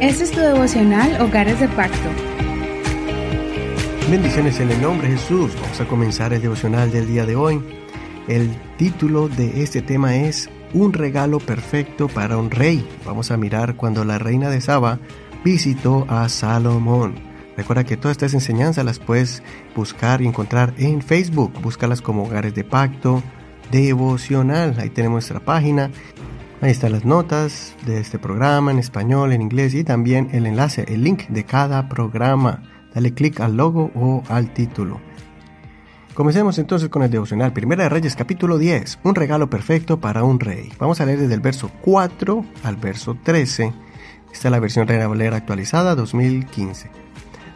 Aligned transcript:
Este 0.00 0.24
es 0.24 0.32
tu 0.32 0.40
devocional 0.40 1.20
Hogares 1.20 1.60
de 1.60 1.68
Pacto. 1.68 2.08
Bendiciones 4.10 4.58
en 4.58 4.70
el 4.70 4.80
nombre 4.80 5.08
de 5.08 5.18
Jesús. 5.18 5.52
Vamos 5.60 5.80
a 5.80 5.86
comenzar 5.86 6.32
el 6.32 6.40
devocional 6.40 6.90
del 6.90 7.06
día 7.06 7.26
de 7.26 7.36
hoy. 7.36 7.62
El 8.26 8.50
título 8.78 9.28
de 9.28 9.62
este 9.62 9.82
tema 9.82 10.16
es 10.16 10.48
Un 10.72 10.94
regalo 10.94 11.38
perfecto 11.38 12.08
para 12.08 12.38
un 12.38 12.50
rey. 12.50 12.86
Vamos 13.04 13.30
a 13.30 13.36
mirar 13.36 13.76
cuando 13.76 14.04
la 14.04 14.18
reina 14.18 14.48
de 14.48 14.60
Saba 14.62 14.98
visitó 15.44 16.06
a 16.08 16.28
Salomón. 16.28 17.16
Recuerda 17.56 17.84
que 17.84 17.98
todas 17.98 18.12
estas 18.12 18.32
enseñanzas 18.32 18.84
las 18.84 18.98
puedes 18.98 19.42
buscar 19.76 20.22
y 20.22 20.26
encontrar 20.26 20.72
en 20.78 21.02
Facebook. 21.02 21.52
Búscalas 21.60 22.00
como 22.00 22.24
Hogares 22.24 22.54
de 22.54 22.64
Pacto 22.64 23.22
Devocional. 23.70 24.76
Ahí 24.78 24.88
tenemos 24.88 25.16
nuestra 25.16 25.40
página 25.40 25.90
Ahí 26.62 26.72
están 26.72 26.92
las 26.92 27.06
notas 27.06 27.74
de 27.86 28.00
este 28.00 28.18
programa 28.18 28.70
en 28.70 28.78
español, 28.78 29.32
en 29.32 29.40
inglés 29.40 29.72
y 29.72 29.82
también 29.82 30.28
el 30.32 30.44
enlace, 30.44 30.84
el 30.88 31.02
link 31.02 31.26
de 31.28 31.44
cada 31.44 31.88
programa. 31.88 32.62
Dale 32.94 33.14
clic 33.14 33.40
al 33.40 33.56
logo 33.56 33.90
o 33.94 34.22
al 34.28 34.52
título. 34.52 35.00
Comencemos 36.12 36.58
entonces 36.58 36.90
con 36.90 37.02
el 37.02 37.10
devocional. 37.10 37.54
Primera 37.54 37.84
de 37.84 37.88
Reyes 37.88 38.14
capítulo 38.14 38.58
10. 38.58 38.98
Un 39.04 39.14
regalo 39.14 39.48
perfecto 39.48 40.00
para 40.00 40.22
un 40.22 40.38
rey. 40.38 40.70
Vamos 40.78 41.00
a 41.00 41.06
leer 41.06 41.20
desde 41.20 41.32
el 41.32 41.40
verso 41.40 41.70
4 41.80 42.44
al 42.62 42.76
verso 42.76 43.16
13. 43.22 43.72
Esta 44.30 44.48
es 44.48 44.52
la 44.52 44.60
versión 44.60 44.86
Reina 44.86 45.08
Valera 45.08 45.38
actualizada 45.38 45.94
2015. 45.94 46.90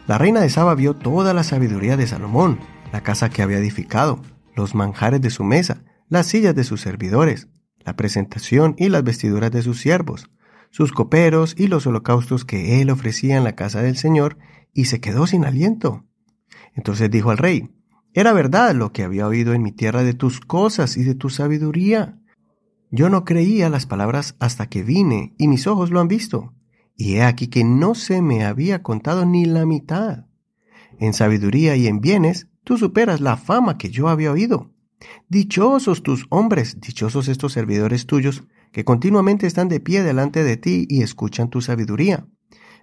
La 0.07 0.17
reina 0.17 0.41
de 0.41 0.49
Saba 0.49 0.73
vio 0.73 0.95
toda 0.95 1.35
la 1.35 1.43
sabiduría 1.43 1.95
de 1.95 2.07
Salomón, 2.07 2.59
la 2.91 3.01
casa 3.01 3.29
que 3.29 3.43
había 3.43 3.59
edificado, 3.59 4.19
los 4.55 4.73
manjares 4.73 5.21
de 5.21 5.29
su 5.29 5.43
mesa, 5.43 5.83
las 6.09 6.25
sillas 6.25 6.55
de 6.55 6.63
sus 6.63 6.81
servidores, 6.81 7.49
la 7.85 7.95
presentación 7.95 8.75
y 8.77 8.89
las 8.89 9.03
vestiduras 9.03 9.51
de 9.51 9.61
sus 9.61 9.79
siervos, 9.79 10.29
sus 10.71 10.91
coperos 10.91 11.55
y 11.57 11.67
los 11.67 11.87
holocaustos 11.87 12.43
que 12.43 12.81
él 12.81 12.89
ofrecía 12.89 13.37
en 13.37 13.43
la 13.43 13.55
casa 13.55 13.81
del 13.81 13.95
Señor, 13.95 14.37
y 14.73 14.85
se 14.85 14.99
quedó 14.99 15.25
sin 15.27 15.45
aliento. 15.45 16.03
Entonces 16.73 17.09
dijo 17.09 17.31
al 17.31 17.37
rey, 17.37 17.69
Era 18.13 18.33
verdad 18.33 18.75
lo 18.75 18.91
que 18.91 19.03
había 19.03 19.27
oído 19.27 19.53
en 19.53 19.61
mi 19.61 19.71
tierra 19.71 20.03
de 20.03 20.13
tus 20.13 20.41
cosas 20.41 20.97
y 20.97 21.03
de 21.03 21.15
tu 21.15 21.29
sabiduría. 21.29 22.19
Yo 22.91 23.09
no 23.09 23.23
creía 23.23 23.69
las 23.69 23.85
palabras 23.85 24.35
hasta 24.39 24.67
que 24.67 24.83
vine, 24.83 25.33
y 25.37 25.47
mis 25.47 25.67
ojos 25.67 25.91
lo 25.91 26.01
han 26.01 26.07
visto, 26.07 26.53
y 26.97 27.15
he 27.15 27.23
aquí 27.23 27.47
que 27.47 27.63
no 27.63 27.95
se 27.95 28.21
me 28.21 28.43
había 28.43 28.83
contado 28.83 29.25
ni 29.25 29.45
la 29.45 29.65
mitad. 29.65 30.25
En 30.99 31.13
sabiduría 31.13 31.75
y 31.75 31.87
en 31.87 31.99
bienes 31.99 32.47
tú 32.63 32.77
superas 32.77 33.21
la 33.21 33.37
fama 33.37 33.77
que 33.77 33.89
yo 33.89 34.09
había 34.09 34.31
oído. 34.31 34.74
Dichosos 35.29 36.03
tus 36.03 36.25
hombres, 36.29 36.79
dichosos 36.79 37.27
estos 37.27 37.53
servidores 37.53 38.05
tuyos, 38.05 38.43
que 38.71 38.85
continuamente 38.85 39.47
están 39.47 39.69
de 39.69 39.79
pie 39.79 40.03
delante 40.03 40.43
de 40.43 40.57
ti 40.57 40.85
y 40.89 41.01
escuchan 41.01 41.49
tu 41.49 41.61
sabiduría. 41.61 42.27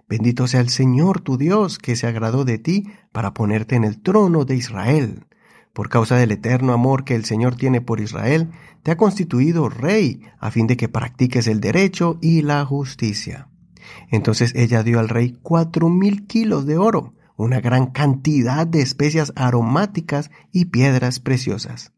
Bendito 0.09 0.47
sea 0.47 0.61
el 0.61 0.69
Señor 0.69 1.21
tu 1.21 1.37
Dios, 1.37 1.77
que 1.77 1.95
se 1.95 2.07
agradó 2.07 2.45
de 2.45 2.57
ti 2.57 2.87
para 3.11 3.33
ponerte 3.33 3.75
en 3.75 3.83
el 3.83 4.01
trono 4.01 4.45
de 4.45 4.55
Israel. 4.55 5.25
Por 5.71 5.89
causa 5.89 6.17
del 6.17 6.31
eterno 6.31 6.73
amor 6.73 7.03
que 7.03 7.15
el 7.15 7.25
Señor 7.25 7.55
tiene 7.55 7.81
por 7.81 7.99
Israel, 7.99 8.51
te 8.83 8.91
ha 8.91 8.97
constituido 8.97 9.69
rey, 9.69 10.21
a 10.39 10.51
fin 10.51 10.67
de 10.67 10.77
que 10.77 10.89
practiques 10.89 11.47
el 11.47 11.61
derecho 11.61 12.19
y 12.21 12.41
la 12.41 12.63
justicia. 12.65 13.49
Entonces 14.11 14.53
ella 14.55 14.83
dio 14.83 14.99
al 14.99 15.09
rey 15.09 15.37
cuatro 15.41 15.89
mil 15.89 16.27
kilos 16.27 16.65
de 16.65 16.77
oro, 16.77 17.15
una 17.37 17.59
gran 17.59 17.87
cantidad 17.87 18.67
de 18.67 18.81
especias 18.81 19.33
aromáticas 19.35 20.31
y 20.51 20.65
piedras 20.65 21.19
preciosas. 21.19 21.92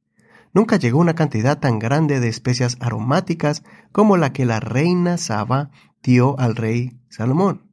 Nunca 0.56 0.78
llegó 0.78 1.00
una 1.00 1.16
cantidad 1.16 1.60
tan 1.60 1.80
grande 1.80 2.22
de 2.22 2.30
especias 2.30 2.78
aromáticas 2.80 3.62
como 3.92 4.16
la 4.16 4.32
que 4.32 4.46
la 4.46 4.62
reina 4.62 5.18
Saba 5.18 5.70
dio 6.02 6.40
al 6.40 6.56
rey 6.56 6.98
Salomón. 7.10 7.70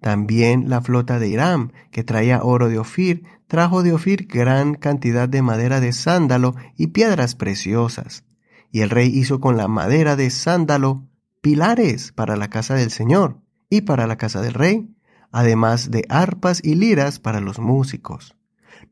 También 0.00 0.68
la 0.68 0.80
flota 0.80 1.20
de 1.20 1.28
Irán, 1.28 1.72
que 1.92 2.02
traía 2.02 2.42
oro 2.42 2.68
de 2.68 2.80
Ofir, 2.80 3.22
trajo 3.46 3.84
de 3.84 3.92
Ofir 3.92 4.26
gran 4.26 4.74
cantidad 4.74 5.28
de 5.28 5.42
madera 5.42 5.78
de 5.78 5.92
sándalo 5.92 6.56
y 6.76 6.88
piedras 6.88 7.36
preciosas. 7.36 8.24
Y 8.72 8.80
el 8.80 8.90
rey 8.90 9.16
hizo 9.16 9.38
con 9.38 9.56
la 9.56 9.68
madera 9.68 10.16
de 10.16 10.28
sándalo 10.30 11.06
pilares 11.40 12.10
para 12.10 12.36
la 12.36 12.50
casa 12.50 12.74
del 12.74 12.90
Señor 12.90 13.38
y 13.70 13.82
para 13.82 14.08
la 14.08 14.16
casa 14.16 14.42
del 14.42 14.54
rey, 14.54 14.92
además 15.30 15.92
de 15.92 16.04
arpas 16.08 16.60
y 16.64 16.74
liras 16.74 17.20
para 17.20 17.40
los 17.40 17.60
músicos. 17.60 18.34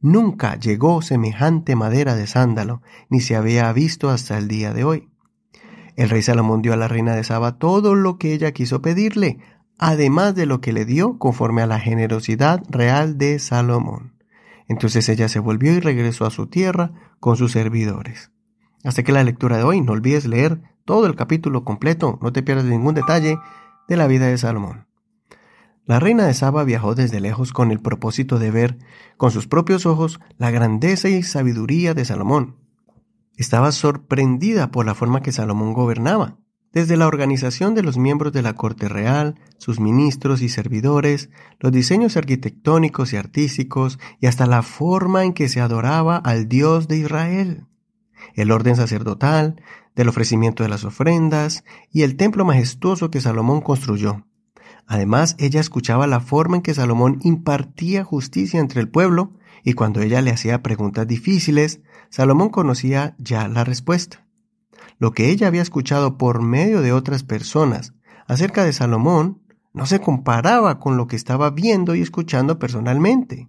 Nunca 0.00 0.58
llegó 0.58 1.02
semejante 1.02 1.76
madera 1.76 2.14
de 2.14 2.26
sándalo, 2.26 2.82
ni 3.08 3.20
se 3.20 3.36
había 3.36 3.72
visto 3.72 4.10
hasta 4.10 4.38
el 4.38 4.48
día 4.48 4.72
de 4.72 4.84
hoy. 4.84 5.08
El 5.96 6.08
rey 6.08 6.22
Salomón 6.22 6.62
dio 6.62 6.72
a 6.72 6.76
la 6.76 6.88
reina 6.88 7.14
de 7.14 7.24
Saba 7.24 7.58
todo 7.58 7.94
lo 7.94 8.18
que 8.18 8.32
ella 8.32 8.52
quiso 8.52 8.82
pedirle, 8.82 9.38
además 9.78 10.34
de 10.34 10.46
lo 10.46 10.60
que 10.60 10.72
le 10.72 10.84
dio 10.84 11.18
conforme 11.18 11.62
a 11.62 11.66
la 11.66 11.80
generosidad 11.80 12.62
real 12.68 13.18
de 13.18 13.38
Salomón. 13.38 14.14
Entonces 14.68 15.08
ella 15.08 15.28
se 15.28 15.38
volvió 15.38 15.72
y 15.72 15.80
regresó 15.80 16.24
a 16.24 16.30
su 16.30 16.46
tierra 16.46 16.92
con 17.20 17.36
sus 17.36 17.52
servidores. 17.52 18.30
Hasta 18.84 19.02
que 19.02 19.12
la 19.12 19.24
lectura 19.24 19.58
de 19.58 19.64
hoy, 19.64 19.80
no 19.80 19.92
olvides 19.92 20.26
leer 20.26 20.62
todo 20.84 21.06
el 21.06 21.14
capítulo 21.14 21.64
completo, 21.64 22.18
no 22.22 22.32
te 22.32 22.42
pierdas 22.42 22.64
ningún 22.64 22.94
detalle 22.94 23.38
de 23.88 23.96
la 23.96 24.06
vida 24.06 24.26
de 24.26 24.38
Salomón. 24.38 24.86
La 25.84 25.98
reina 25.98 26.26
de 26.26 26.34
Saba 26.34 26.62
viajó 26.62 26.94
desde 26.94 27.20
lejos 27.20 27.52
con 27.52 27.72
el 27.72 27.80
propósito 27.80 28.38
de 28.38 28.52
ver 28.52 28.78
con 29.16 29.32
sus 29.32 29.48
propios 29.48 29.84
ojos 29.84 30.20
la 30.38 30.50
grandeza 30.50 31.08
y 31.08 31.24
sabiduría 31.24 31.92
de 31.92 32.04
Salomón. 32.04 32.56
Estaba 33.36 33.72
sorprendida 33.72 34.70
por 34.70 34.86
la 34.86 34.94
forma 34.94 35.22
que 35.22 35.32
Salomón 35.32 35.72
gobernaba, 35.72 36.38
desde 36.72 36.96
la 36.96 37.08
organización 37.08 37.74
de 37.74 37.82
los 37.82 37.98
miembros 37.98 38.32
de 38.32 38.42
la 38.42 38.54
corte 38.54 38.88
real, 38.88 39.40
sus 39.58 39.80
ministros 39.80 40.40
y 40.40 40.48
servidores, 40.48 41.30
los 41.58 41.72
diseños 41.72 42.16
arquitectónicos 42.16 43.12
y 43.12 43.16
artísticos, 43.16 43.98
y 44.20 44.26
hasta 44.26 44.46
la 44.46 44.62
forma 44.62 45.24
en 45.24 45.32
que 45.32 45.48
se 45.48 45.60
adoraba 45.60 46.16
al 46.16 46.48
Dios 46.48 46.86
de 46.86 46.98
Israel. 46.98 47.66
El 48.34 48.52
orden 48.52 48.76
sacerdotal, 48.76 49.60
del 49.96 50.08
ofrecimiento 50.08 50.62
de 50.62 50.68
las 50.68 50.84
ofrendas, 50.84 51.64
y 51.90 52.02
el 52.02 52.16
templo 52.16 52.44
majestuoso 52.44 53.10
que 53.10 53.20
Salomón 53.20 53.60
construyó. 53.60 54.24
Además, 54.86 55.36
ella 55.38 55.60
escuchaba 55.60 56.06
la 56.06 56.20
forma 56.20 56.56
en 56.56 56.62
que 56.62 56.74
Salomón 56.74 57.18
impartía 57.22 58.04
justicia 58.04 58.60
entre 58.60 58.80
el 58.80 58.88
pueblo 58.88 59.32
y 59.64 59.74
cuando 59.74 60.00
ella 60.00 60.20
le 60.22 60.30
hacía 60.30 60.62
preguntas 60.62 61.06
difíciles, 61.06 61.80
Salomón 62.10 62.50
conocía 62.50 63.14
ya 63.18 63.48
la 63.48 63.64
respuesta. 63.64 64.26
Lo 64.98 65.12
que 65.12 65.30
ella 65.30 65.46
había 65.46 65.62
escuchado 65.62 66.18
por 66.18 66.42
medio 66.42 66.82
de 66.82 66.92
otras 66.92 67.22
personas 67.22 67.94
acerca 68.26 68.64
de 68.64 68.72
Salomón 68.72 69.42
no 69.72 69.86
se 69.86 70.00
comparaba 70.00 70.78
con 70.78 70.96
lo 70.96 71.06
que 71.06 71.16
estaba 71.16 71.50
viendo 71.50 71.94
y 71.94 72.02
escuchando 72.02 72.58
personalmente. 72.58 73.48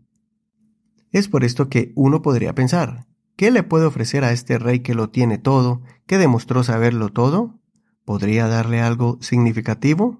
Es 1.11 1.27
por 1.27 1.43
esto 1.43 1.69
que 1.69 1.91
uno 1.95 2.21
podría 2.21 2.55
pensar, 2.55 3.05
¿qué 3.35 3.51
le 3.51 3.63
puede 3.63 3.85
ofrecer 3.85 4.23
a 4.23 4.31
este 4.31 4.57
rey 4.57 4.79
que 4.79 4.95
lo 4.95 5.09
tiene 5.09 5.37
todo, 5.37 5.81
que 6.07 6.17
demostró 6.17 6.63
saberlo 6.63 7.09
todo? 7.09 7.59
¿Podría 8.05 8.47
darle 8.47 8.81
algo 8.81 9.17
significativo? 9.21 10.19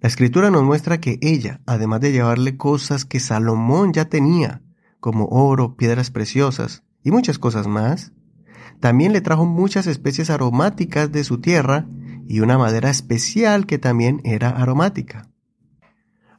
La 0.00 0.08
escritura 0.08 0.50
nos 0.50 0.62
muestra 0.62 1.00
que 1.00 1.18
ella, 1.22 1.60
además 1.66 2.00
de 2.00 2.12
llevarle 2.12 2.56
cosas 2.56 3.04
que 3.04 3.18
Salomón 3.18 3.92
ya 3.92 4.04
tenía, 4.04 4.62
como 5.00 5.26
oro, 5.26 5.76
piedras 5.76 6.10
preciosas 6.10 6.84
y 7.02 7.10
muchas 7.10 7.38
cosas 7.38 7.66
más, 7.66 8.12
también 8.80 9.12
le 9.12 9.20
trajo 9.20 9.44
muchas 9.44 9.88
especies 9.88 10.30
aromáticas 10.30 11.10
de 11.10 11.24
su 11.24 11.40
tierra 11.40 11.86
y 12.28 12.40
una 12.40 12.58
madera 12.58 12.90
especial 12.90 13.66
que 13.66 13.78
también 13.78 14.20
era 14.22 14.50
aromática. 14.50 15.28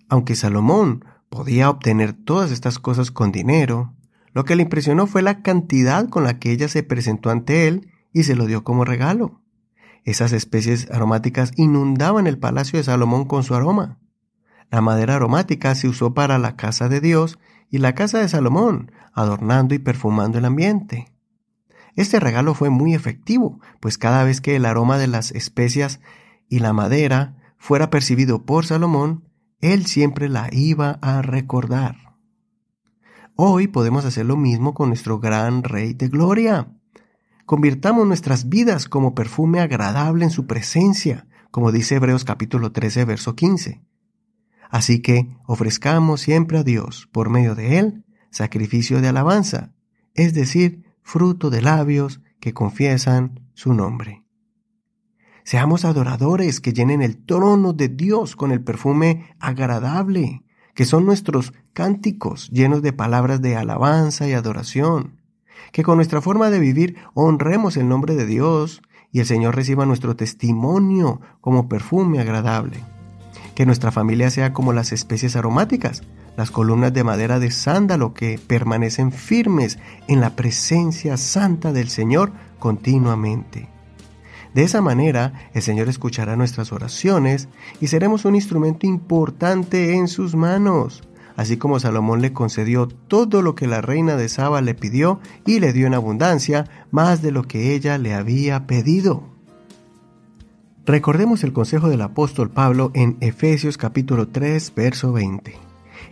Aunque 0.08 0.36
Salomón 0.36 1.04
podía 1.30 1.70
obtener 1.70 2.14
todas 2.14 2.52
estas 2.52 2.80
cosas 2.80 3.12
con 3.12 3.32
dinero, 3.32 3.94
lo 4.34 4.46
que 4.46 4.56
le 4.56 4.64
impresionó 4.64 5.06
fue 5.06 5.22
la 5.22 5.42
cantidad 5.42 6.08
con 6.08 6.24
la 6.24 6.40
que 6.40 6.52
ella 6.52 6.70
se 6.70 6.84
presentó 6.84 7.30
ante 7.30 7.68
él 7.68 7.92
y 8.14 8.24
se 8.24 8.36
lo 8.36 8.46
dio 8.46 8.64
como 8.64 8.86
regalo. 8.86 9.39
Esas 10.04 10.32
especies 10.32 10.90
aromáticas 10.92 11.52
inundaban 11.56 12.28
el 12.28 12.38
palacio 12.38 12.78
de 12.78 12.84
Salomón 12.84 13.26
con 13.26 13.44
su 13.44 13.56
aroma. 13.56 14.00
La 14.72 14.82
madera 14.82 15.16
aromática 15.16 15.76
se 15.76 15.88
usó 15.88 16.14
para 16.14 16.38
la 16.38 16.56
casa 16.56 16.90
de 16.90 17.02
Dios 17.02 17.40
y 17.70 17.80
la 17.80 17.96
casa 17.96 18.20
de 18.20 18.30
Salomón, 18.30 18.92
adornando 19.14 19.76
y 19.76 19.80
perfumando 19.80 20.38
el 20.38 20.46
ambiente. 20.46 21.12
Este 21.96 22.20
regalo 22.20 22.54
fue 22.54 22.70
muy 22.70 22.94
efectivo, 22.94 23.60
pues 23.80 23.98
cada 23.98 24.24
vez 24.24 24.42
que 24.42 24.56
el 24.56 24.66
aroma 24.66 24.98
de 24.98 25.08
las 25.08 25.32
especias 25.32 26.00
y 26.48 26.60
la 26.60 26.74
madera 26.74 27.36
fuera 27.58 27.90
percibido 27.90 28.46
por 28.46 28.66
Salomón, 28.66 29.26
él 29.60 29.86
siempre 29.86 30.30
la 30.30 30.50
iba 30.52 31.00
a 31.02 31.22
recordar. 31.22 32.16
Hoy 33.36 33.68
podemos 33.68 34.06
hacer 34.06 34.26
lo 34.26 34.38
mismo 34.38 34.74
con 34.74 34.90
nuestro 34.90 35.20
gran 35.20 35.64
Rey 35.64 35.94
de 35.94 36.08
Gloria. 36.08 36.68
Convirtamos 37.50 38.06
nuestras 38.06 38.48
vidas 38.48 38.88
como 38.88 39.16
perfume 39.16 39.60
agradable 39.60 40.24
en 40.24 40.30
su 40.30 40.46
presencia, 40.46 41.26
como 41.50 41.72
dice 41.72 41.96
Hebreos 41.96 42.24
capítulo 42.24 42.72
13, 42.72 43.06
verso 43.06 43.36
15. 43.36 43.82
Así 44.70 45.02
que 45.02 45.36
ofrezcamos 45.48 46.22
siempre 46.22 46.60
a 46.60 46.64
Dios, 46.64 47.10
por 47.12 47.32
medio 47.32 47.56
de 47.56 47.80
Él, 47.80 48.06
sacrificio 48.30 49.02
de 49.02 49.08
alabanza, 49.08 49.74
es 50.14 50.36
decir, 50.36 50.84
fruto 51.02 51.50
de 51.50 51.64
labios 51.64 52.22
que 52.40 52.54
confiesan 52.54 53.50
su 53.56 53.74
nombre. 53.74 54.24
Seamos 55.44 55.86
adoradores 55.86 56.62
que 56.62 56.72
llenen 56.72 57.02
el 57.02 57.18
trono 57.26 57.74
de 57.74 57.90
Dios 57.90 58.36
con 58.36 58.52
el 58.52 58.64
perfume 58.64 59.34
agradable, 59.40 60.44
que 60.76 60.86
son 60.86 61.04
nuestros 61.04 61.54
cánticos 61.74 62.52
llenos 62.52 62.84
de 62.84 62.94
palabras 62.94 63.42
de 63.42 63.56
alabanza 63.56 64.28
y 64.28 64.34
adoración. 64.34 65.19
Que 65.72 65.84
con 65.84 65.98
nuestra 65.98 66.22
forma 66.22 66.50
de 66.50 66.60
vivir 66.60 66.98
honremos 67.14 67.78
el 67.78 67.88
nombre 67.88 68.16
de 68.16 68.26
Dios 68.26 68.82
y 69.12 69.20
el 69.20 69.26
Señor 69.26 69.56
reciba 69.56 69.86
nuestro 69.86 70.16
testimonio 70.16 71.22
como 71.42 71.68
perfume 71.68 72.20
agradable. 72.20 72.78
Que 73.56 73.66
nuestra 73.66 73.92
familia 73.92 74.30
sea 74.30 74.54
como 74.54 74.74
las 74.74 74.92
especies 74.92 75.36
aromáticas, 75.36 76.04
las 76.38 76.52
columnas 76.52 76.94
de 76.94 77.04
madera 77.04 77.40
de 77.40 77.52
sándalo 77.52 78.14
que 78.14 78.40
permanecen 78.40 79.12
firmes 79.12 79.80
en 80.08 80.22
la 80.22 80.36
presencia 80.36 81.18
santa 81.18 81.74
del 81.74 81.90
Señor 81.90 82.32
continuamente. 82.60 83.70
De 84.54 84.64
esa 84.64 84.82
manera, 84.82 85.50
el 85.54 85.62
Señor 85.62 85.90
escuchará 85.90 86.36
nuestras 86.36 86.72
oraciones 86.72 87.50
y 87.82 87.88
seremos 87.88 88.26
un 88.26 88.36
instrumento 88.36 88.88
importante 88.88 89.96
en 89.96 90.08
sus 90.08 90.36
manos, 90.36 91.04
así 91.40 91.56
como 91.56 91.80
Salomón 91.80 92.22
le 92.22 92.34
concedió 92.34 92.90
todo 92.90 93.42
lo 93.42 93.56
que 93.56 93.66
la 93.66 93.80
reina 93.80 94.18
de 94.18 94.28
Saba 94.28 94.62
le 94.62 94.76
pidió 94.76 95.22
y 95.46 95.62
le 95.62 95.72
dio 95.72 95.88
en 95.88 95.94
abundancia 95.94 96.66
más 96.92 97.22
de 97.22 97.32
lo 97.32 97.44
que 97.44 97.74
ella 97.74 97.98
le 97.98 98.14
había 98.14 98.68
pedido. 98.68 99.24
Recordemos 100.86 101.46
el 101.46 101.54
consejo 101.54 101.88
del 101.88 102.02
apóstol 102.02 102.50
Pablo 102.50 102.92
en 102.94 103.16
Efesios 103.22 103.78
capítulo 103.78 104.28
3, 104.28 104.74
verso 104.76 105.14
20. 105.14 105.56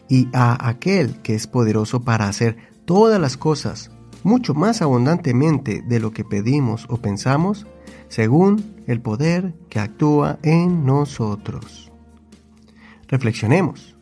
Y 0.07 0.29
a 0.31 0.65
aquel 0.69 1.21
que 1.23 1.35
es 1.35 1.45
poderoso 1.45 2.03
para 2.03 2.29
hacer 2.29 2.55
todas 2.85 3.19
las 3.19 3.35
cosas 3.35 3.91
mucho 4.23 4.53
más 4.53 4.81
abundantemente 4.81 5.83
de 5.85 5.99
lo 5.99 6.11
que 6.11 6.23
pedimos 6.23 6.85
o 6.87 7.01
pensamos, 7.01 7.67
según 8.07 8.81
el 8.87 9.01
poder 9.01 9.55
que 9.67 9.81
actúa 9.81 10.39
en 10.41 10.85
nosotros. 10.85 11.91
Reflexionemos. 13.09 13.96